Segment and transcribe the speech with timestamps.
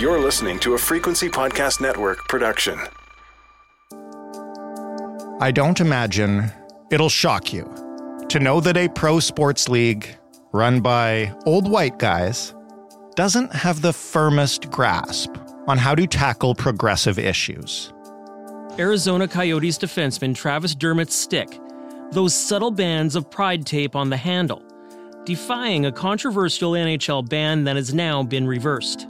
[0.00, 2.80] You're listening to a Frequency Podcast Network production.
[5.42, 6.50] I don't imagine
[6.90, 7.70] it'll shock you
[8.30, 10.16] to know that a pro sports league
[10.54, 12.54] run by old white guys
[13.14, 15.36] doesn't have the firmest grasp
[15.68, 17.92] on how to tackle progressive issues.
[18.78, 21.60] Arizona Coyotes defenseman Travis Dermott's stick,
[22.12, 24.62] those subtle bands of pride tape on the handle,
[25.26, 29.06] defying a controversial NHL ban that has now been reversed.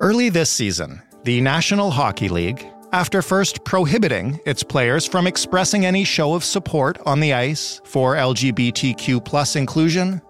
[0.00, 6.04] Early this season, the National Hockey League, after first prohibiting its players from expressing any
[6.04, 10.22] show of support on the ice for LGBTQ inclusion,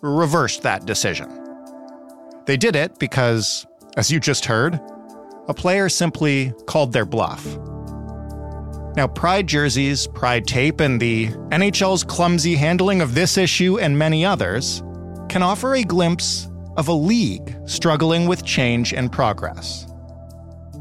[0.00, 1.28] reversed that decision.
[2.46, 3.66] They did it because,
[3.98, 4.80] as you just heard,
[5.46, 7.44] a player simply called their bluff.
[8.96, 14.24] Now, Pride jerseys, Pride tape, and the NHL's clumsy handling of this issue and many
[14.24, 14.82] others
[15.28, 19.86] can offer a glimpse of a league struggling with change and progress.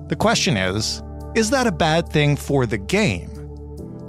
[0.07, 1.01] The question is
[1.35, 3.29] is that a bad thing for the game?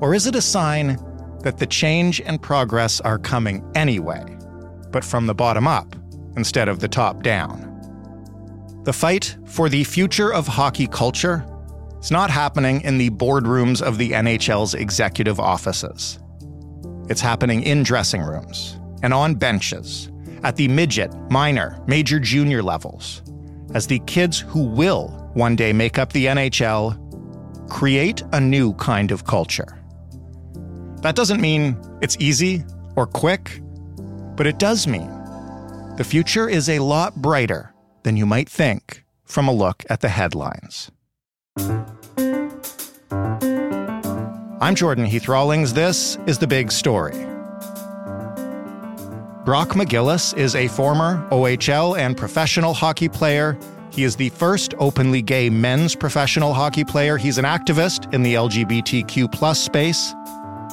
[0.01, 0.97] Or is it a sign
[1.43, 4.25] that the change and progress are coming anyway,
[4.93, 5.97] but from the bottom up
[6.37, 7.73] instead of the top down?
[8.84, 11.45] The fight for the future of hockey culture
[12.00, 16.21] is not happening in the boardrooms of the NHL's executive offices.
[17.09, 20.11] It's happening in dressing rooms and on benches
[20.47, 23.21] at the midget, minor, major, junior levels,
[23.75, 26.97] as the kids who will one day make up the NHL
[27.69, 29.83] create a new kind of culture.
[31.03, 33.61] That doesn't mean it's easy or quick,
[34.37, 35.09] but it does mean
[35.97, 37.75] the future is a lot brighter
[38.05, 40.93] than you might think from a look at the headlines.
[44.61, 45.73] I'm Jordan Heath Rawlings.
[45.73, 47.36] This is The Big Story.
[49.47, 53.57] Brock McGillis is a former OHL and professional hockey player.
[53.93, 57.17] He is the first openly gay men's professional hockey player.
[57.17, 60.13] He's an activist in the LGBTQ plus space,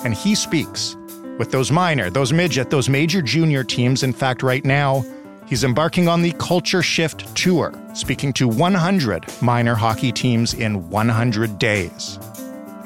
[0.03, 0.97] and he speaks
[1.37, 4.01] with those minor, those midget, those major junior teams.
[4.01, 5.05] In fact, right now,
[5.45, 11.59] he's embarking on the Culture Shift Tour, speaking to 100 minor hockey teams in 100
[11.59, 12.17] days.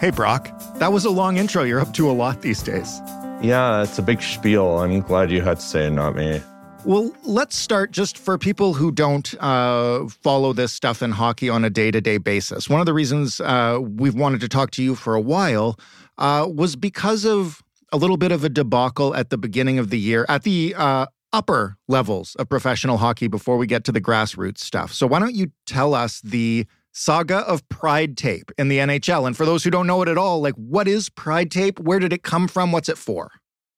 [0.01, 0.49] Hey, Brock,
[0.79, 1.63] that was a long intro.
[1.63, 2.99] You're up to a lot these days.
[3.41, 4.79] Yeah, it's a big spiel.
[4.79, 6.41] I'm glad you had to say it, not me.
[6.85, 11.63] Well, let's start just for people who don't uh, follow this stuff in hockey on
[11.63, 12.69] a day to day basis.
[12.69, 15.79] One of the reasons uh, we've wanted to talk to you for a while
[16.17, 17.61] uh, was because of
[17.91, 21.05] a little bit of a debacle at the beginning of the year at the uh,
[21.31, 24.91] upper levels of professional hockey before we get to the grassroots stuff.
[24.93, 26.65] So, why don't you tell us the
[26.97, 29.27] saga of Pride Tape in the NHL.
[29.27, 31.79] And for those who don't know it at all, like what is Pride Tape?
[31.79, 32.71] Where did it come from?
[32.71, 33.29] What's it for?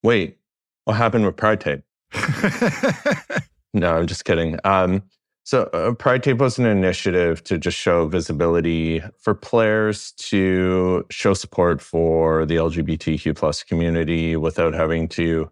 [0.03, 0.37] Wait,
[0.85, 1.81] what happened with Pride Tape?
[3.73, 4.57] no, I'm just kidding.
[4.63, 5.03] Um,
[5.43, 11.33] so, uh, Pride Tape was an initiative to just show visibility for players to show
[11.33, 15.51] support for the LGBTQ plus community without having to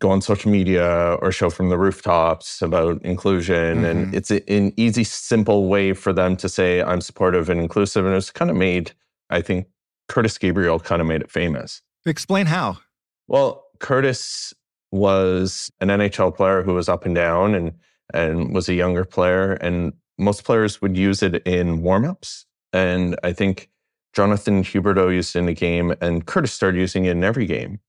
[0.00, 3.78] go on social media or show from the rooftops about inclusion.
[3.78, 3.84] Mm-hmm.
[3.84, 8.06] And it's an easy, simple way for them to say, I'm supportive and inclusive.
[8.06, 8.92] And it's kind of made,
[9.30, 9.66] I think,
[10.08, 11.82] Kurtis Gabriel kind of made it famous.
[12.06, 12.78] Explain how.
[13.26, 14.54] Well, Kurtis
[14.90, 17.72] was an NHL player who was up and down and
[18.14, 19.54] and was a younger player.
[19.54, 22.44] And most players would use it in warmups.
[22.72, 23.70] And I think
[24.14, 27.80] Jonathan Huberdeau used it in a game, and Kurtis started using it in every game.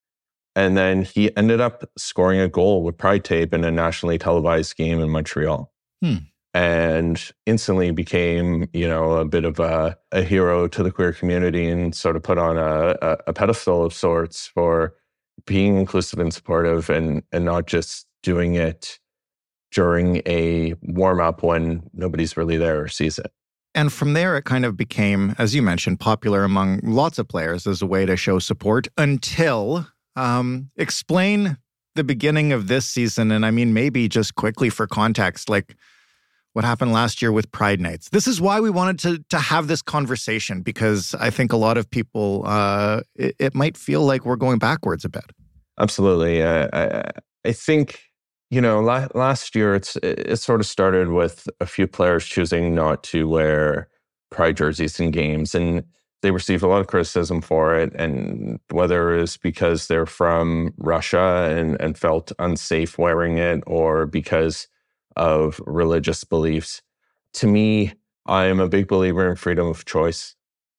[0.56, 4.76] And then he ended up scoring a goal with Pride Tape in a nationally televised
[4.76, 5.72] game in Montreal.
[6.02, 6.16] Hmm.
[6.54, 11.70] And instantly became, you know, a bit of a, a, hero to the queer community
[11.70, 14.96] and sort of put on a, a, a pedestal of sorts for
[15.46, 19.00] being inclusive and supportive and, and not just doing it
[19.72, 23.32] during a warm up when nobody's really there or sees it.
[23.76, 27.68] And from there, it kind of became, as you mentioned, popular among lots of players
[27.68, 31.58] as a way to show support until um, explain
[31.96, 35.76] the beginning of this season, and I mean, maybe just quickly for context, like
[36.54, 38.10] what happened last year with Pride Nights.
[38.10, 41.78] This is why we wanted to to have this conversation because I think a lot
[41.78, 45.26] of people uh, it, it might feel like we're going backwards a bit.
[45.80, 47.12] Absolutely, uh, I,
[47.46, 48.02] I think
[48.50, 53.04] you know last year it's it sort of started with a few players choosing not
[53.06, 53.88] to wear
[54.32, 55.84] pride jerseys in games and
[56.22, 57.94] they received a lot of criticism for it.
[57.96, 64.06] And whether it was because they're from Russia and, and felt unsafe wearing it or
[64.06, 64.68] because
[65.16, 66.82] of religious beliefs.
[67.34, 67.94] To me,
[68.26, 70.36] I am a big believer in freedom of choice.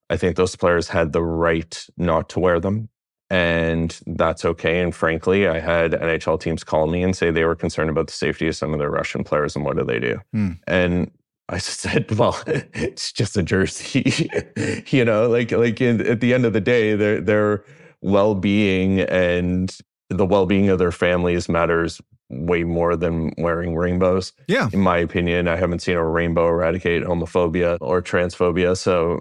[0.08, 2.88] I think those players had the right not to wear them.
[3.28, 4.80] And that's okay.
[4.80, 8.12] And frankly, I had NHL teams call me and say they were concerned about the
[8.12, 10.18] safety of some of their Russian players and what do they do?
[10.32, 10.52] Hmm.
[10.66, 11.12] And
[11.50, 14.30] I said, well, it's just a jersey,
[14.88, 17.64] you know, like like in, at the end of the day, their their
[18.00, 19.76] well being and
[20.08, 22.00] the well being of their families matters
[22.30, 24.32] way more than wearing rainbows.
[24.46, 28.76] Yeah, in my opinion, I haven't seen a rainbow eradicate homophobia or transphobia.
[28.76, 29.20] So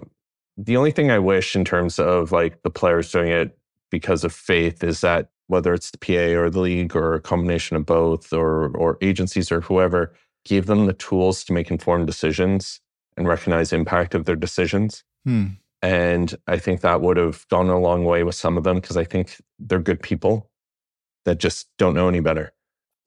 [0.56, 3.58] the only thing I wish in terms of like the players doing it
[3.90, 7.76] because of faith is that whether it's the PA or the league or a combination
[7.76, 12.80] of both or or agencies or whoever give them the tools to make informed decisions
[13.16, 15.04] and recognize impact of their decisions.
[15.24, 15.46] Hmm.
[15.82, 18.96] And I think that would have gone a long way with some of them because
[18.96, 20.50] I think they're good people
[21.24, 22.52] that just don't know any better.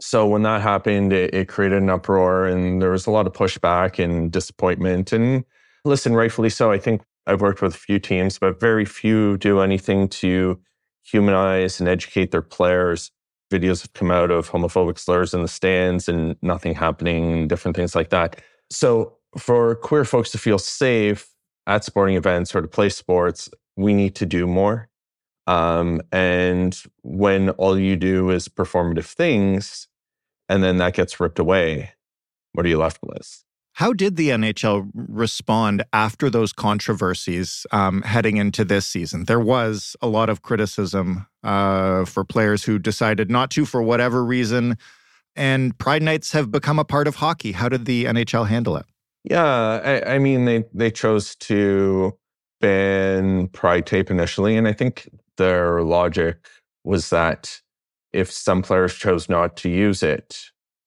[0.02, 3.34] So when that happened, it, it, created an uproar and there was a lot of
[3.34, 5.14] pushback and disappointment.
[5.14, 5.46] And
[5.86, 6.72] listen, rightfully so.
[6.72, 10.60] I think I've worked with a few teams, but very few do anything to
[11.04, 13.12] humanize and educate their players
[13.54, 17.96] videos have come out of homophobic slurs in the stands and nothing happening different things
[17.96, 18.42] like that.
[18.70, 21.30] So for queer folks to feel safe
[21.68, 24.90] at sporting events or to play sports, we need to do more.
[25.46, 29.88] Um, and when all you do is performative things
[30.50, 31.92] and then that gets ripped away,
[32.54, 33.44] what are you left with?
[33.74, 39.26] How did the NHL respond after those controversies um, heading into this season?
[39.26, 44.24] There was a lot of criticism uh, for players who decided not to for whatever
[44.24, 44.78] reason.
[45.36, 47.54] And Pride Nights have become a part of hockey.
[47.54, 48.86] How did the NHL handle it?
[49.24, 52.18] Yeah, I, I mean, they they chose to
[52.62, 56.46] ban Pride tape initially, and I think their logic
[56.84, 57.62] was that
[58.12, 60.38] if some players chose not to use it,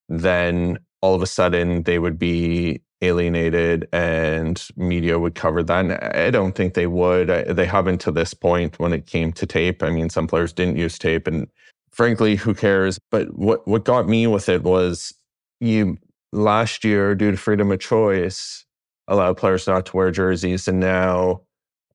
[0.08, 5.84] then all of a sudden they would be alienated and media would cover that.
[5.84, 7.28] And I don't think they would.
[7.28, 9.82] They haven't to this point when it came to tape.
[9.82, 11.48] I mean, some players didn't use tape and
[11.96, 12.98] frankly, who cares?
[13.10, 15.14] But what, what got me with it was
[15.60, 15.96] you
[16.32, 18.64] last year, due to freedom of choice,
[19.08, 20.68] allowed players not to wear jerseys.
[20.68, 21.40] And now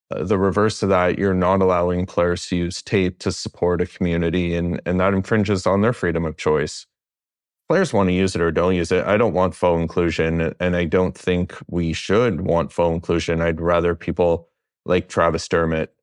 [0.09, 3.85] uh, the reverse of that, you're not allowing players to use tape to support a
[3.85, 4.55] community.
[4.55, 6.87] And, and that infringes on their freedom of choice
[7.71, 9.05] players want to use it or don't use it.
[9.05, 13.39] I don't want faux inclusion, and I don't think we should want faux inclusion.
[13.39, 14.49] I'd rather people
[14.85, 15.95] like Travis Dermott,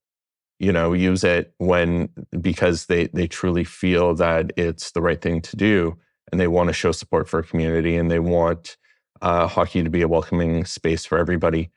[0.58, 2.08] you know, use it when
[2.40, 5.98] because they they truly feel that it's the right thing to do,
[6.32, 8.78] and they want to show support for a community, and they want
[9.20, 11.68] uh, hockey to be a welcoming space for everybody.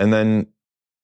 [0.00, 0.48] And then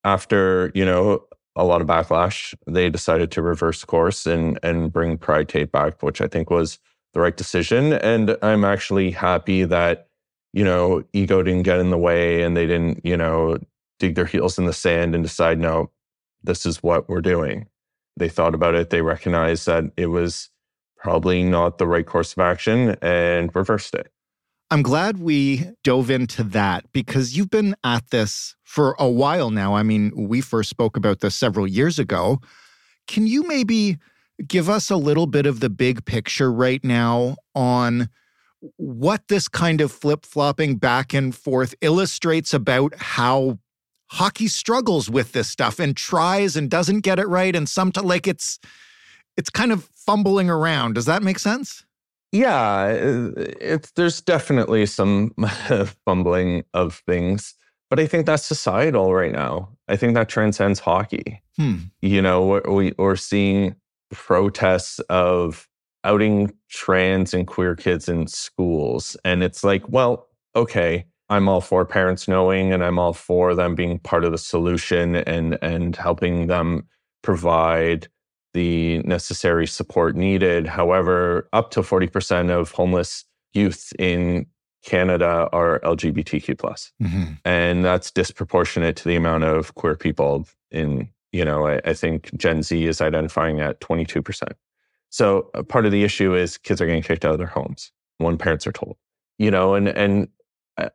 [0.02, 1.22] after you know
[1.54, 6.02] a lot of backlash, they decided to reverse course and and bring Pride Tape back,
[6.02, 6.80] which I think was
[7.14, 7.92] the right decision.
[7.92, 10.08] And I'm actually happy that,
[10.52, 13.58] you know, ego didn't get in the way and they didn't, you know,
[13.98, 15.90] dig their heels in the sand and decide, no,
[16.42, 17.66] this is what we're doing.
[18.16, 18.90] They thought about it.
[18.90, 20.50] They recognized that it was
[20.96, 24.10] probably not the right course of action and reversed it.
[24.70, 29.74] I'm glad we dove into that because you've been at this for a while now.
[29.74, 32.40] I mean, we first spoke about this several years ago.
[33.06, 33.96] Can you maybe
[34.46, 38.08] give us a little bit of the big picture right now on
[38.76, 43.58] what this kind of flip flopping back and forth illustrates about how
[44.10, 48.26] hockey struggles with this stuff and tries and doesn't get it right and sometimes like
[48.26, 48.58] it's
[49.36, 50.94] it's kind of fumbling around.
[50.94, 51.84] Does that make sense?
[52.32, 55.34] Yeah it's there's definitely some
[56.04, 57.54] fumbling of things
[57.90, 59.70] but i think that's societal right now.
[59.88, 61.42] I think that transcends hockey.
[61.56, 61.76] Hmm.
[62.02, 63.74] you know we, we're seeing
[64.10, 65.68] protests of
[66.04, 69.16] outing trans and queer kids in schools.
[69.24, 73.74] And it's like, well, okay, I'm all for parents knowing and I'm all for them
[73.74, 76.86] being part of the solution and and helping them
[77.22, 78.08] provide
[78.54, 80.66] the necessary support needed.
[80.66, 84.46] However, up to 40% of homeless youth in
[84.84, 86.92] Canada are LGBTQ plus.
[87.02, 87.32] Mm-hmm.
[87.44, 92.36] And that's disproportionate to the amount of queer people in you know, I, I think
[92.36, 94.52] Gen Z is identifying at 22%.
[95.10, 97.92] So uh, part of the issue is kids are getting kicked out of their homes
[98.18, 98.96] when parents are told,
[99.38, 100.28] you know, and, and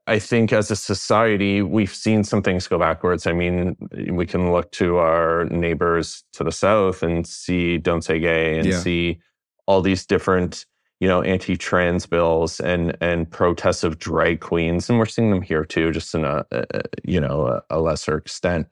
[0.07, 3.27] I think as a society, we've seen some things go backwards.
[3.27, 3.75] I mean,
[4.11, 8.67] we can look to our neighbors to the south and see Don't Say Gay and
[8.67, 8.79] yeah.
[8.79, 9.19] see
[9.67, 10.65] all these different,
[11.01, 15.65] you know, anti-trans bills and and protests of drag queens, and we're seeing them here
[15.65, 18.67] too, just in a, a you know a lesser extent.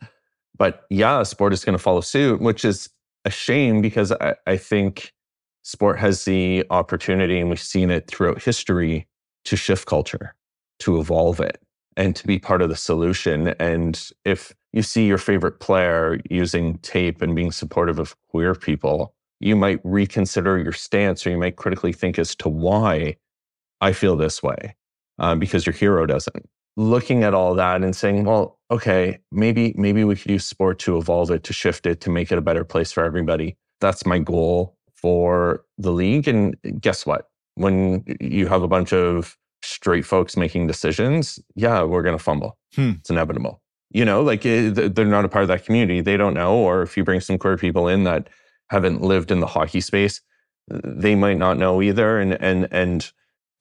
[0.62, 2.88] But yeah, sport is going to follow suit, which is
[3.26, 5.12] a shame because I, I think
[5.64, 9.08] sport has the opportunity, and we've seen it throughout history,
[9.46, 10.36] to shift culture,
[10.82, 11.60] to evolve it,
[11.98, 13.56] and to be part of the solution.
[13.60, 19.16] And if you see your favorite player using tape and being supportive of queer people,
[19.40, 23.16] you might reconsider your stance or you might critically think as to why
[23.82, 24.76] I feel this way
[25.18, 26.48] uh, because your hero doesn't.
[26.78, 30.98] looking at all that and saying, well, okay, maybe maybe we could use sport to
[30.98, 33.58] evolve it, to shift it, to make it a better place for everybody.
[33.82, 36.28] That's my goal for the league.
[36.28, 37.28] And guess what?
[37.56, 42.58] When you have a bunch of straight folks making decisions, yeah, we're going to fumble.
[42.76, 42.92] Hmm.
[43.00, 43.62] It's inevitable.
[43.90, 46.00] You know, like it, eh, they're not a part of that community.
[46.00, 46.56] They don't know.
[46.56, 48.30] Or if you bring some queer people in that
[48.70, 50.22] haven't lived in the hockey space,
[50.70, 52.20] they might not know either.
[52.20, 53.12] And and and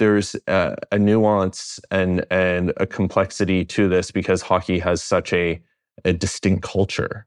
[0.01, 5.61] there's a, a nuance and and a complexity to this because hockey has such a
[6.05, 7.27] a distinct culture.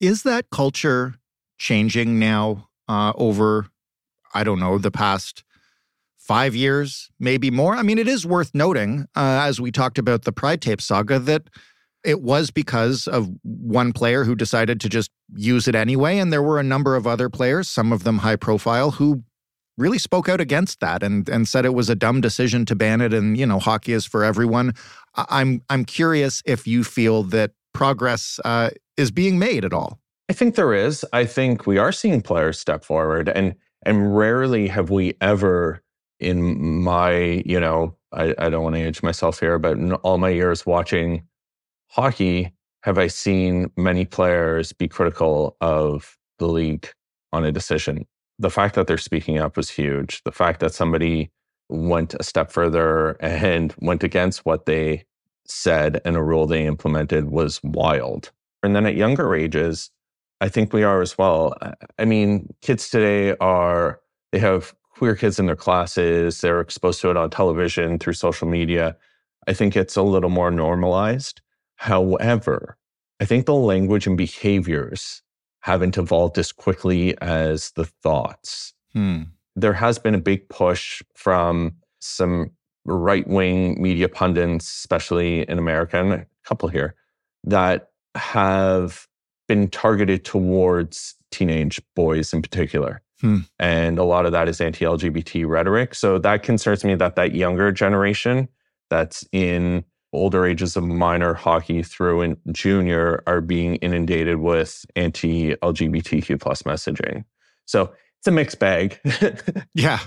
[0.00, 1.14] Is that culture
[1.58, 3.68] changing now uh, over,
[4.34, 5.44] I don't know, the past
[6.18, 7.76] five years, maybe more?
[7.76, 11.18] I mean, it is worth noting, uh, as we talked about the Pride Tape saga,
[11.20, 11.48] that
[12.02, 16.18] it was because of one player who decided to just use it anyway.
[16.18, 19.22] And there were a number of other players, some of them high profile, who
[19.80, 23.00] really spoke out against that and, and said it was a dumb decision to ban
[23.00, 23.12] it.
[23.12, 24.74] And, you know, hockey is for everyone.
[25.14, 29.98] I'm, I'm curious if you feel that progress uh, is being made at all.
[30.28, 31.04] I think there is.
[31.12, 33.28] I think we are seeing players step forward.
[33.28, 35.82] And, and rarely have we ever,
[36.20, 40.18] in my, you know, I, I don't want to age myself here, but in all
[40.18, 41.22] my years watching
[41.88, 46.88] hockey have I seen many players be critical of the league
[47.32, 48.06] on a decision.
[48.40, 50.22] The fact that they're speaking up was huge.
[50.24, 51.30] The fact that somebody
[51.68, 55.04] went a step further and went against what they
[55.46, 58.32] said and a rule they implemented was wild.
[58.62, 59.90] And then at younger ages,
[60.40, 61.54] I think we are as well.
[61.98, 64.00] I mean, kids today are,
[64.32, 68.48] they have queer kids in their classes, they're exposed to it on television through social
[68.48, 68.96] media.
[69.46, 71.40] I think it's a little more normalized.
[71.76, 72.78] However,
[73.20, 75.22] I think the language and behaviors
[75.60, 78.74] haven't evolved as quickly as the thoughts.
[78.92, 79.22] Hmm.
[79.56, 82.50] There has been a big push from some
[82.84, 86.94] right wing media pundits, especially in America, and a couple here,
[87.44, 89.06] that have
[89.48, 93.02] been targeted towards teenage boys in particular.
[93.20, 93.40] Hmm.
[93.58, 95.94] And a lot of that is anti LGBT rhetoric.
[95.94, 98.48] So that concerns me that that younger generation
[98.88, 106.40] that's in older ages of minor hockey through and junior are being inundated with anti-LGBTQ
[106.40, 107.24] plus messaging.
[107.66, 109.00] So it's a mixed bag.
[109.74, 110.00] yeah.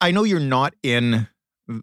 [0.00, 1.26] I know you're not in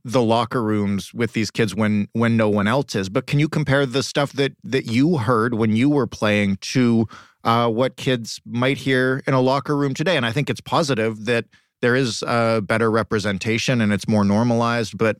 [0.03, 3.47] the locker rooms with these kids when when no one else is, but can you
[3.47, 7.07] compare the stuff that that you heard when you were playing to
[7.43, 10.17] uh, what kids might hear in a locker room today?
[10.17, 11.45] And I think it's positive that
[11.81, 15.17] there is a better representation and it's more normalized, but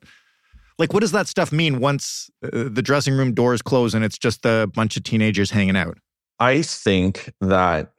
[0.78, 4.18] like, what does that stuff mean once uh, the dressing room doors close and it's
[4.18, 5.98] just a bunch of teenagers hanging out?
[6.40, 7.94] I think that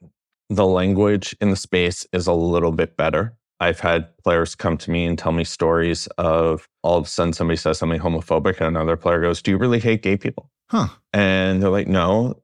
[0.49, 3.35] the language in the space is a little bit better.
[3.59, 7.33] I've had players come to me and tell me stories of all of a sudden
[7.33, 10.51] somebody says something homophobic and another player goes, Do you really hate gay people?
[10.69, 10.89] Huh.
[11.11, 12.39] And they're like, No.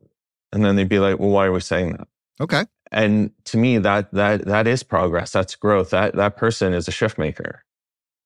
[0.52, 2.08] And then they'd be like, Well, why are we saying that?
[2.42, 2.64] Okay.
[2.92, 5.32] And to me, that that that is progress.
[5.32, 5.92] That's growth.
[5.92, 7.64] That that person is a shift maker.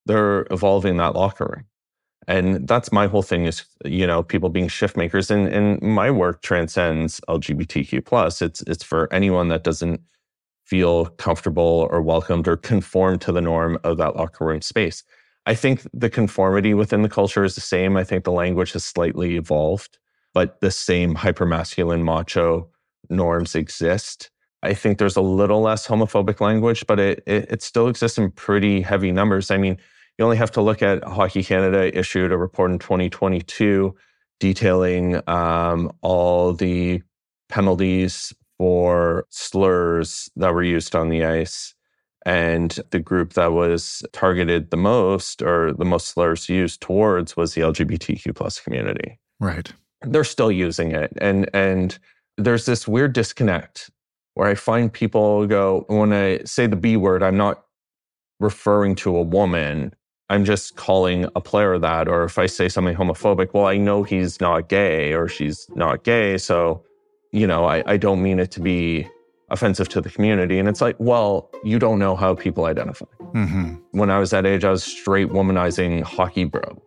[0.05, 1.65] They're evolving that locker room.
[2.27, 5.31] And that's my whole thing is, you know, people being shift makers.
[5.31, 8.41] And, and my work transcends LGBTQ plus.
[8.41, 10.01] It's it's for anyone that doesn't
[10.65, 15.03] feel comfortable or welcomed or conform to the norm of that locker room space.
[15.45, 17.95] I think the conformity within the culture is the same.
[17.95, 19.97] I think the language has slightly evolved,
[20.33, 22.69] but the same hypermasculine macho
[23.09, 24.29] norms exist.
[24.61, 28.31] I think there's a little less homophobic language, but it, it, it still exists in
[28.31, 29.49] pretty heavy numbers.
[29.49, 29.77] I mean,
[30.17, 33.95] you only have to look at Hockey Canada issued a report in 2022
[34.39, 37.01] detailing um, all the
[37.49, 41.75] penalties for slurs that were used on the ice.
[42.25, 47.53] And the group that was targeted the most or the most slurs used towards was
[47.53, 49.19] the LGBTQ plus community.
[49.39, 49.71] Right.
[50.01, 51.13] They're still using it.
[51.21, 51.97] And and
[52.37, 53.89] there's this weird disconnect
[54.33, 57.63] where I find people go, when I say the B word, I'm not
[58.39, 59.95] referring to a woman
[60.29, 62.07] I'm just calling a player that.
[62.07, 66.03] Or if I say something homophobic, well, I know he's not gay or she's not
[66.03, 66.37] gay.
[66.37, 66.83] So,
[67.31, 69.07] you know, I, I don't mean it to be
[69.49, 70.59] offensive to the community.
[70.59, 73.05] And it's like, well, you don't know how people identify.
[73.33, 73.75] Mm-hmm.
[73.91, 76.81] When I was that age, I was straight womanizing hockey bro.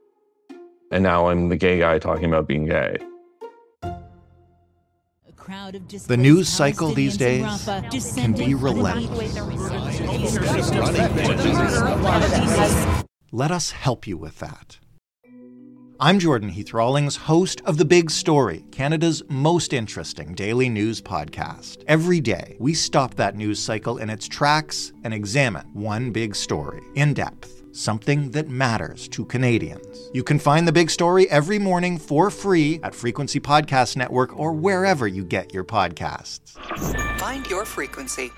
[0.92, 2.98] And now I'm the gay guy talking about being gay.
[6.06, 7.64] The news cycle these days
[8.14, 9.34] can be relentless.
[13.32, 14.78] Let us help you with that.
[16.00, 21.84] I'm Jordan Heath Rawlings, host of The Big Story, Canada's most interesting daily news podcast.
[21.86, 26.80] Every day, we stop that news cycle in its tracks and examine one big story
[26.96, 27.62] in depth.
[27.72, 30.10] something that matters to Canadians.
[30.12, 34.52] You can find the big story every morning for free at Frequency Podcast Network or
[34.52, 36.58] wherever you get your podcasts.
[37.18, 38.32] Find your frequency.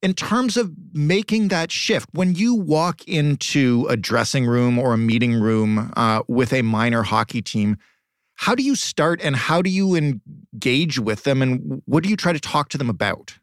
[0.00, 4.98] In terms of making that shift, when you walk into a dressing room or a
[4.98, 7.76] meeting room uh, with a minor hockey team,
[8.36, 12.16] how do you start and how do you engage with them and what do you
[12.16, 13.36] try to talk to them about?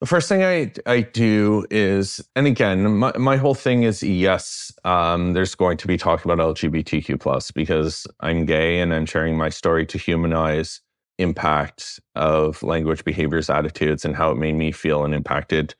[0.00, 4.72] The first thing I, I do is, and again, my, my whole thing is yes,
[4.84, 9.36] um, there's going to be talk about LGBTQ plus because I'm gay and I'm sharing
[9.36, 10.80] my story to humanize
[11.18, 15.74] impact of language, behaviors, attitudes, and how it made me feel and impacted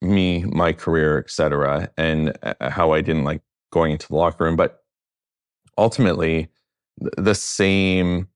[0.00, 4.56] me, my career, etc., and uh, how I didn't like going into the locker room.
[4.56, 4.82] But
[5.76, 6.48] ultimately,
[7.16, 8.28] the same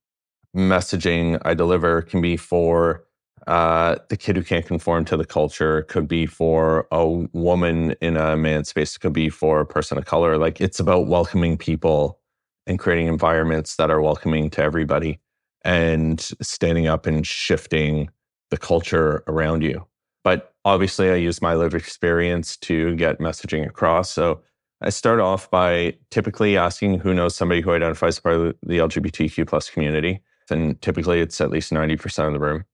[0.56, 3.04] messaging I deliver can be for
[3.46, 8.16] uh, the kid who can't conform to the culture, could be for a woman in
[8.16, 10.38] a man's space, could be for a person of color.
[10.38, 12.20] Like it's about welcoming people
[12.66, 15.18] and creating environments that are welcoming to everybody
[15.64, 18.10] and standing up and shifting
[18.50, 19.86] the culture around you.
[20.22, 24.10] But obviously, I use my lived experience to get messaging across.
[24.10, 24.42] So
[24.80, 28.78] I start off by typically asking who knows somebody who identifies as part of the
[28.78, 30.20] LGBTQ plus community.
[30.50, 32.64] And typically it's at least 90% of the room.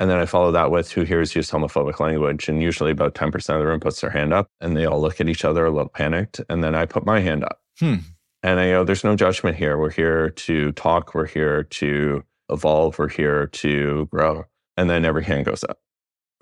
[0.00, 2.48] And then I follow that with who here has used homophobic language.
[2.48, 5.20] And usually about 10% of the room puts their hand up and they all look
[5.20, 6.40] at each other a little panicked.
[6.48, 7.60] And then I put my hand up.
[7.78, 7.96] Hmm.
[8.42, 9.78] And I go, there's no judgment here.
[9.78, 11.14] We're here to talk.
[11.14, 12.98] We're here to evolve.
[12.98, 14.44] We're here to grow.
[14.76, 15.78] And then every hand goes up.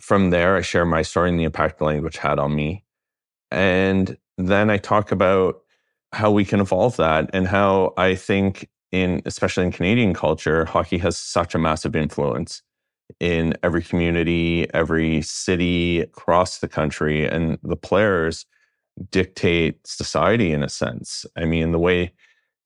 [0.01, 2.85] From there, I share my story and the impact the language had on me.
[3.51, 5.63] And then I talk about
[6.13, 10.99] how we can evolve that and how I think in especially in Canadian culture, hockey
[10.99, 12.63] has such a massive influence
[13.19, 18.47] in every community, every city across the country, and the players
[19.11, 21.25] dictate society in a sense.
[21.37, 22.13] I mean, the way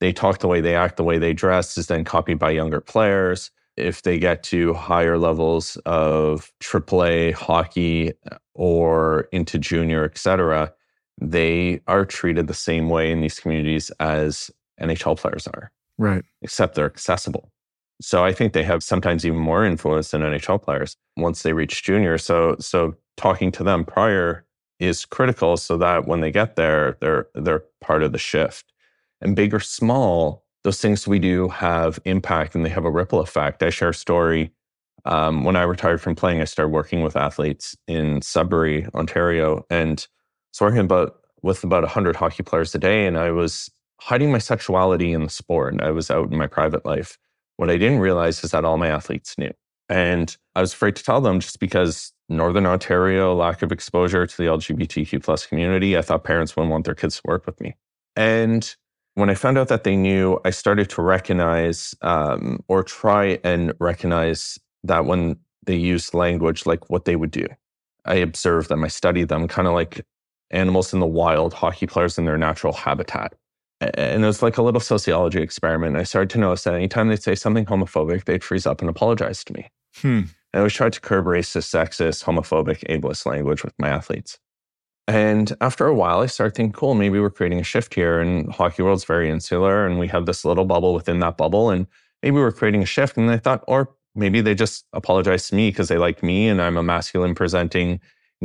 [0.00, 2.80] they talk, the way they act, the way they dress is then copied by younger
[2.80, 3.50] players.
[3.76, 10.72] If they get to higher levels of AAA hockey uh, or into junior, et cetera,
[11.20, 15.70] they are treated the same way in these communities as NHL players are.
[15.98, 16.24] Right.
[16.42, 17.50] Except they're accessible.
[18.00, 21.82] So I think they have sometimes even more influence than NHL players once they reach
[21.84, 22.18] junior.
[22.18, 24.44] So so talking to them prior
[24.80, 28.72] is critical so that when they get there, they're they're part of the shift.
[29.20, 33.20] And big or small, those things we do have impact and they have a ripple
[33.20, 33.62] effect.
[33.62, 34.50] I share a story.
[35.04, 40.06] Um, when I retired from playing, I started working with athletes in Sudbury, Ontario, and
[40.52, 44.38] was working about with about 100 hockey players a day, and I was hiding my
[44.38, 45.78] sexuality in the sport.
[45.82, 47.18] I was out in my private life.
[47.58, 49.52] What I didn't realize is that all my athletes knew.
[49.90, 54.36] And I was afraid to tell them just because Northern Ontario, lack of exposure to
[54.36, 57.76] the LGBTQ plus community, I thought parents wouldn't want their kids to work with me.
[58.16, 58.74] And
[59.14, 63.72] when I found out that they knew, I started to recognize um, or try and
[63.78, 67.46] recognize that when they used language, like what they would do.
[68.04, 70.04] I observed them, I studied them, kind of like
[70.50, 73.34] animals in the wild, hockey players in their natural habitat.
[73.80, 75.96] And it was like a little sociology experiment.
[75.96, 79.44] I started to notice that anytime they'd say something homophobic, they'd freeze up and apologize
[79.44, 79.68] to me.
[79.96, 80.22] Hmm.
[80.52, 84.38] I always tried to curb racist, sexist, homophobic, ableist language with my athletes.
[85.06, 88.20] And after a while, I started thinking, cool, maybe we're creating a shift here.
[88.20, 91.70] And hockey world's very insular, and we have this little bubble within that bubble.
[91.70, 91.86] And
[92.22, 93.16] maybe we're creating a shift.
[93.18, 96.62] And I thought, or maybe they just apologize to me because they like me and
[96.62, 98.00] I'm a masculine presenting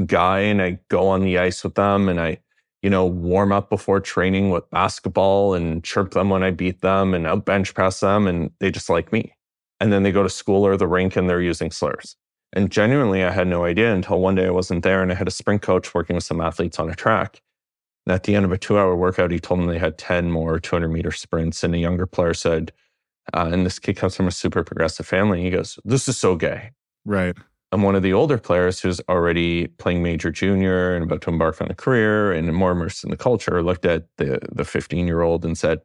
[0.05, 2.39] guy and I go on the ice with them and I,
[2.81, 7.13] you know, warm up before training with basketball and chirp them when I beat them
[7.13, 9.33] and out bench press them and they just like me.
[9.79, 12.15] And then they go to school or the rink and they're using slurs.
[12.53, 15.27] And genuinely, I had no idea until one day I wasn't there and I had
[15.27, 17.41] a sprint coach working with some athletes on a track.
[18.05, 20.31] And at the end of a two hour workout, he told them they had 10
[20.31, 21.63] more 200 meter sprints.
[21.63, 22.71] And a younger player said,
[23.33, 25.43] uh, and this kid comes from a super progressive family.
[25.43, 26.71] He goes, This is so gay.
[27.05, 27.35] Right.
[27.71, 31.61] I'm one of the older players who's already playing major junior and about to embark
[31.61, 35.21] on a career and more immersed in the culture, looked at the the 15 year
[35.21, 35.81] old and said,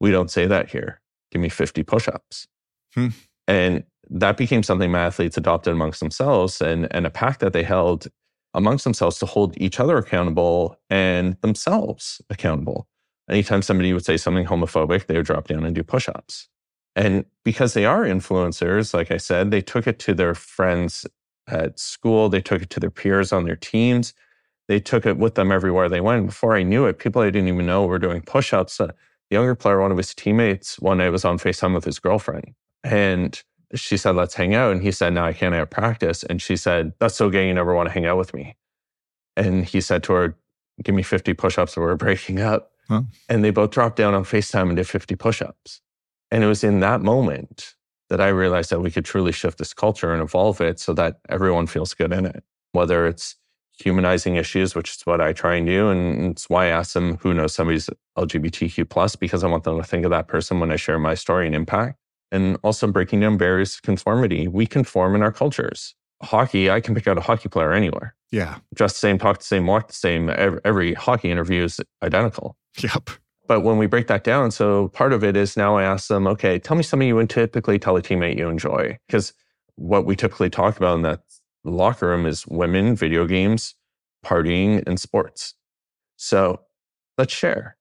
[0.00, 1.00] "We don't say that here.
[1.30, 2.48] Give me 50 push-ups."
[2.94, 3.08] Hmm.
[3.46, 7.62] And that became something my athletes adopted amongst themselves and, and a pact that they
[7.62, 8.08] held
[8.54, 12.86] amongst themselves to hold each other accountable and themselves accountable.
[13.30, 16.48] Anytime somebody would say something homophobic, they would drop down and do push-ups.
[16.94, 21.06] And because they are influencers, like I said, they took it to their friends
[21.48, 24.12] at school, they took it to their peers on their teams,
[24.68, 26.26] they took it with them everywhere they went.
[26.26, 28.78] Before I knew it, people I didn't even know were doing push ups.
[28.78, 28.94] A
[29.30, 32.54] younger player, one of his teammates, one night was on FaceTime with his girlfriend.
[32.84, 33.42] And
[33.74, 34.72] she said, Let's hang out.
[34.72, 36.22] And he said, No, I can't have practice.
[36.24, 37.48] And she said, That's so gay.
[37.48, 38.56] You never want to hang out with me.
[39.36, 40.36] And he said to her,
[40.82, 42.72] give me 50 push ups or we're breaking up.
[42.88, 43.02] Huh.
[43.28, 45.80] And they both dropped down on FaceTime and did 50 push ups.
[46.30, 47.74] And it was in that moment
[48.08, 51.20] that I realized that we could truly shift this culture and evolve it so that
[51.28, 53.36] everyone feels good in it, whether it's
[53.78, 55.88] humanizing issues, which is what I try and do.
[55.88, 59.78] And it's why I ask them who knows somebody's LGBTQ plus, because I want them
[59.78, 61.98] to think of that person when I share my story and impact.
[62.32, 64.48] And also breaking down barriers to conformity.
[64.48, 65.94] We conform in our cultures.
[66.22, 68.16] Hockey, I can pick out a hockey player anywhere.
[68.30, 68.58] Yeah.
[68.74, 70.30] Dress the same, talk the same, walk the same.
[70.30, 72.56] Every, every hockey interview is identical.
[72.78, 73.10] Yep.
[73.46, 76.26] But when we break that down, so part of it is now I ask them,
[76.26, 78.98] okay, tell me something you would typically tell a teammate you enjoy.
[79.06, 79.34] Because
[79.74, 81.20] what we typically talk about in that
[81.64, 83.74] locker room is women, video games,
[84.24, 85.54] partying, and sports.
[86.16, 86.60] So
[87.18, 87.76] let's share.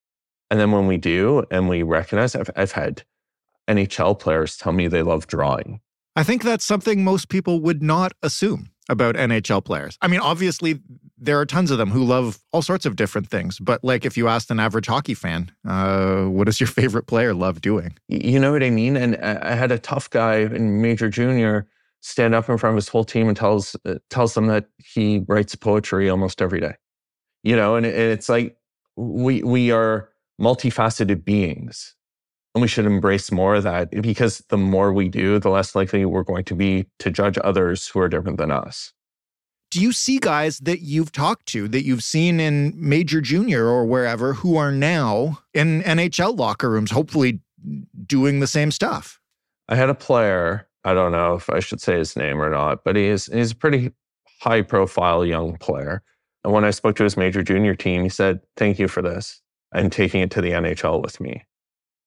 [0.49, 3.03] And then when we do and we recognize, I've, I've had
[3.75, 5.81] NHL players tell me they love drawing.
[6.15, 9.97] I think that's something most people would not assume about NHL players.
[10.01, 10.79] I mean, obviously,
[11.17, 13.59] there are tons of them who love all sorts of different things.
[13.59, 17.33] But like, if you asked an average hockey fan, uh, what does your favorite player
[17.33, 17.97] love doing?
[18.07, 18.97] You know what I mean?
[18.97, 21.67] And I had a tough guy in Major Junior
[22.01, 25.23] stand up in front of his whole team and tells uh, tells them that he
[25.27, 26.73] writes poetry almost every day.
[27.43, 28.57] You know, and it's like
[28.95, 31.95] we we are multifaceted beings
[32.53, 36.05] and we should embrace more of that because the more we do, the less likely
[36.05, 38.93] we're going to be to judge others who are different than us.
[39.69, 43.85] Do you see guys that you've talked to, that you've seen in major junior or
[43.85, 47.39] wherever, who are now in NHL locker rooms, hopefully
[48.05, 49.21] doing the same stuff?
[49.69, 52.83] I had a player, I don't know if I should say his name or not,
[52.83, 53.93] but he's he's a pretty
[54.41, 56.03] high profile young player.
[56.43, 59.41] And when I spoke to his major junior team, he said, Thank you for this
[59.73, 61.45] and taking it to the NHL with me.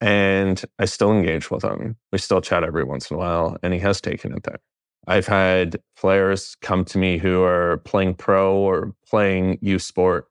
[0.01, 1.97] And I still engage with him.
[2.13, 4.61] We still chat every once in a while, and he has taken it there.
[5.07, 10.29] I've had players come to me who are playing pro or playing youth sport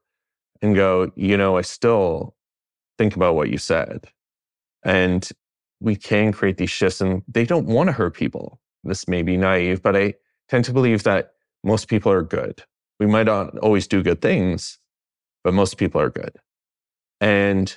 [0.62, 2.34] and go, you know, I still
[2.98, 4.06] think about what you said.
[4.84, 5.28] And
[5.80, 8.60] we can create these shifts, and they don't want to hurt people.
[8.84, 10.14] This may be naive, but I
[10.48, 12.62] tend to believe that most people are good.
[13.00, 14.78] We might not always do good things,
[15.42, 16.36] but most people are good.
[17.20, 17.76] And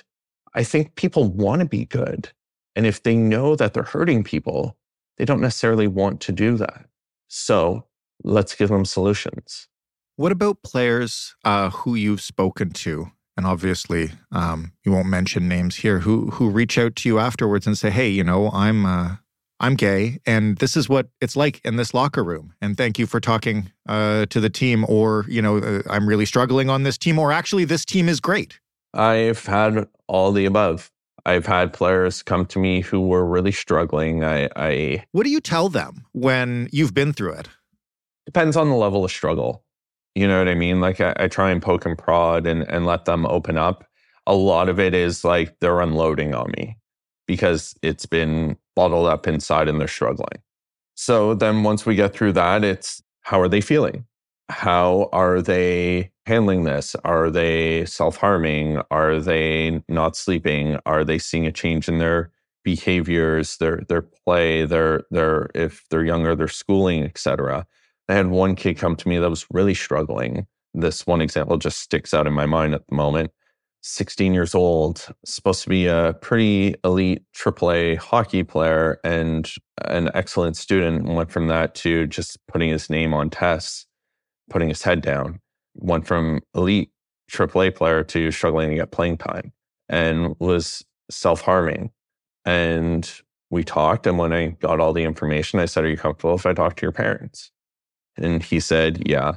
[0.54, 2.30] I think people want to be good.
[2.76, 4.76] And if they know that they're hurting people,
[5.16, 6.86] they don't necessarily want to do that.
[7.28, 7.86] So
[8.22, 9.68] let's give them solutions.
[10.16, 13.12] What about players uh, who you've spoken to?
[13.36, 16.00] And obviously, um, you won't mention names here.
[16.00, 19.16] Who who reach out to you afterwards and say, "Hey, you know, I'm uh,
[19.60, 22.52] I'm gay, and this is what it's like in this locker room.
[22.60, 24.84] And thank you for talking uh, to the team.
[24.88, 27.16] Or you know, uh, I'm really struggling on this team.
[27.16, 28.58] Or actually, this team is great."
[28.92, 30.90] I've had all the above.
[31.26, 34.24] I've had players come to me who were really struggling.
[34.24, 37.48] I, I what do you tell them when you've been through it?
[38.26, 39.64] Depends on the level of struggle.
[40.14, 40.80] You know what I mean?
[40.80, 43.86] Like I, I try and poke and prod and, and let them open up.
[44.26, 46.76] A lot of it is like they're unloading on me
[47.26, 50.42] because it's been bottled up inside and they're struggling.
[50.94, 54.06] So then once we get through that, it's how are they feeling?
[54.50, 56.96] How are they handling this?
[57.04, 58.80] Are they self harming?
[58.90, 60.78] Are they not sleeping?
[60.86, 62.32] Are they seeing a change in their
[62.64, 67.66] behaviors, their their play, their their if they're younger, their schooling, etc.
[68.08, 70.46] I had one kid come to me that was really struggling.
[70.74, 73.30] This one example just sticks out in my mind at the moment.
[73.82, 79.50] 16 years old, supposed to be a pretty elite AAA hockey player and
[79.84, 83.86] an excellent student, went from that to just putting his name on tests,
[84.48, 85.40] putting his head down
[85.74, 86.90] went from elite
[87.30, 89.52] AAA player to struggling to get playing time
[89.88, 91.90] and was self harming.
[92.44, 93.10] And
[93.50, 94.06] we talked.
[94.06, 96.76] And when I got all the information, I said, Are you comfortable if I talk
[96.76, 97.50] to your parents?
[98.16, 99.32] And he said, Yeah.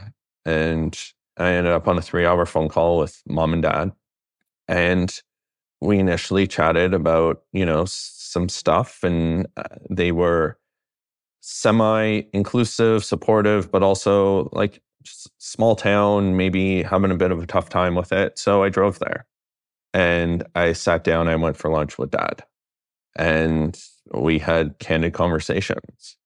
[0.46, 0.98] And
[1.38, 3.92] I ended up on a three hour phone call with mom and dad.
[4.68, 5.14] And
[5.82, 9.00] we initially chatted about, you know, some stuff.
[9.04, 10.58] And uh, they were
[11.42, 14.82] semi inclusive, supportive, but also like
[15.38, 18.38] small town, maybe having a bit of a tough time with it.
[18.38, 19.26] So I drove there
[19.94, 21.28] and I sat down.
[21.28, 22.44] I went for lunch with dad
[23.16, 23.80] and
[24.14, 26.18] we had candid conversations.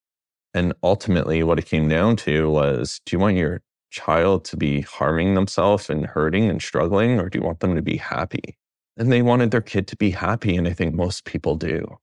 [0.53, 3.61] And ultimately, what it came down to was do you want your
[3.91, 7.81] child to be harming themselves and hurting and struggling, or do you want them to
[7.81, 8.57] be happy?
[8.97, 10.55] And they wanted their kid to be happy.
[10.55, 11.97] And I think most people do.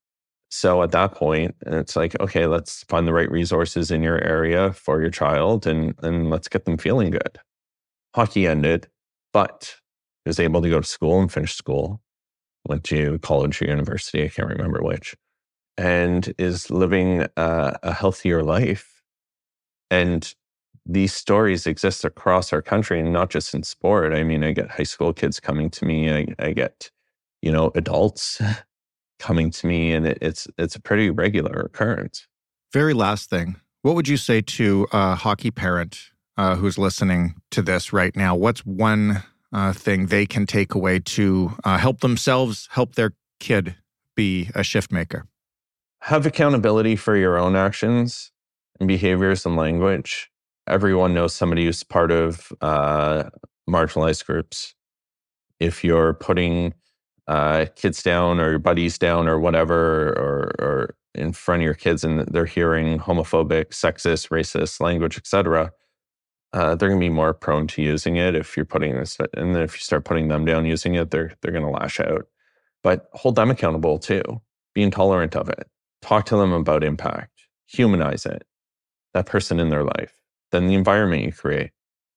[0.55, 4.75] So at that point, it's like, okay, let's find the right resources in your area
[4.75, 7.39] for your child and, and let's get them feeling good.
[8.15, 8.87] Hockey ended,
[9.33, 9.75] but
[10.27, 12.03] he was able to go to school and finish school,
[12.69, 15.17] went to college or university, I can't remember which,
[15.79, 19.03] and is living a, a healthier life.
[19.91, 20.35] And
[20.85, 24.13] these stories exist across our country and not just in sport.
[24.13, 26.13] I mean, I get high school kids coming to me.
[26.13, 26.91] I, I get,
[27.41, 28.39] you know, adults
[29.23, 32.27] coming to me, and it, it's it's a pretty regular occurrence.
[32.73, 37.63] Very last thing, what would you say to a hockey parent uh, who's listening to
[37.63, 38.35] this right now?
[38.35, 43.77] What's one uh, thing they can take away to uh, help themselves, help their kid
[44.17, 45.27] be a shift maker?
[46.03, 48.33] Have accountability for your own actions
[48.81, 50.31] and behaviors and language.
[50.67, 53.25] Everyone knows somebody who's part of uh,
[53.69, 54.75] marginalized groups.
[55.61, 56.75] If you're putting
[57.29, 61.75] uh, kids down or your buddies down or whatever, or, or in front of your
[61.75, 65.73] kids and they're hearing homophobic, sexist, racist language, etc.,
[66.55, 69.17] uh, they're going to be more prone to using it if you're putting this.
[69.35, 71.99] And then if you start putting them down using it, they're they're going to lash
[71.99, 72.27] out.
[72.83, 74.23] But hold them accountable too.
[74.75, 75.67] Be intolerant of it.
[76.03, 77.31] Talk to them about impact.
[77.69, 78.45] Humanize it.
[79.15, 80.21] That person in their life.
[80.51, 81.71] Then the environment you create.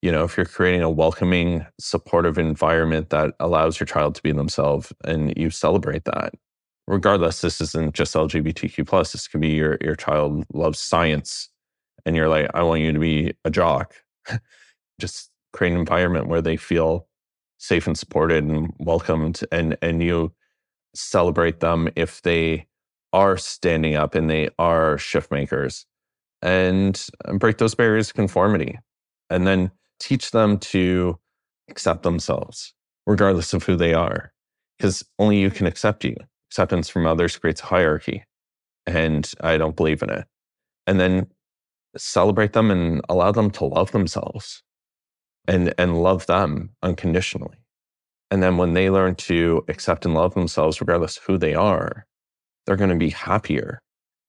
[0.05, 4.31] You know, if you're creating a welcoming, supportive environment that allows your child to be
[4.31, 6.35] themselves and you celebrate that,
[6.85, 9.13] regardless, this isn't just LGBTQ plus.
[9.13, 11.49] This could be your your child loves science
[12.05, 13.95] and you're like, I want you to be a jock
[15.01, 17.07] just create an environment where they feel
[17.57, 20.31] safe and supported and welcomed and and you
[20.93, 22.67] celebrate them if they
[23.11, 25.87] are standing up and they are shift makers
[26.43, 27.07] and
[27.39, 28.77] break those barriers of conformity
[29.31, 31.17] and then teach them to
[31.69, 32.73] accept themselves
[33.07, 34.31] regardless of who they are
[34.77, 36.15] because only you can accept you.
[36.49, 38.23] Acceptance from others creates a hierarchy
[38.87, 40.25] and i don't believe in it.
[40.87, 41.27] And then
[41.97, 44.63] celebrate them and allow them to love themselves
[45.47, 47.57] and and love them unconditionally.
[48.31, 52.05] And then when they learn to accept and love themselves regardless of who they are
[52.65, 53.79] they're going to be happier.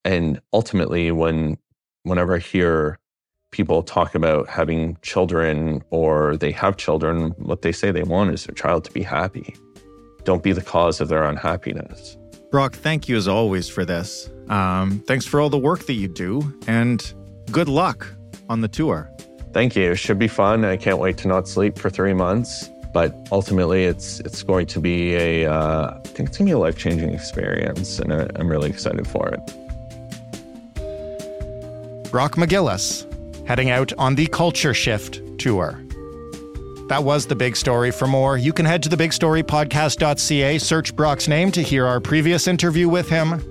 [0.04, 1.58] And ultimately when
[2.04, 2.98] whenever i hear
[3.56, 8.44] people talk about having children or they have children what they say they want is
[8.44, 9.54] their child to be happy
[10.24, 12.16] don't be the cause of their unhappiness
[12.50, 16.08] brock thank you as always for this um, thanks for all the work that you
[16.08, 17.14] do and
[17.50, 18.06] good luck
[18.48, 19.10] on the tour.
[19.52, 19.92] Thank you.
[19.92, 20.64] It should be fun.
[20.64, 22.70] I can't wait to not sleep for three months.
[22.92, 26.52] But ultimately, it's it's going to be a uh, I think it's going to be
[26.52, 29.40] a life changing experience, and I, I'm really excited for it.
[32.10, 33.04] Brock McGillis
[33.46, 35.80] heading out on the Culture Shift tour.
[36.88, 37.90] That was the big story.
[37.90, 42.88] For more, you can head to thebigstorypodcast.ca, search Brock's name to hear our previous interview
[42.88, 43.42] with him.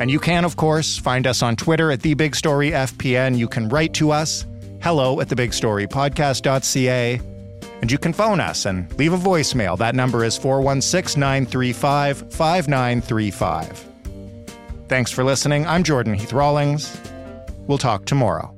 [0.00, 3.36] And you can, of course, find us on Twitter at The Big Story FPN.
[3.36, 4.46] You can write to us,
[4.82, 7.20] hello at thebigstorypodcast.ca.
[7.82, 9.76] And you can phone us and leave a voicemail.
[9.76, 13.88] That number is 416 935 5935.
[14.88, 15.66] Thanks for listening.
[15.66, 16.96] I'm Jordan Heath Rawlings.
[17.66, 18.54] We'll talk tomorrow.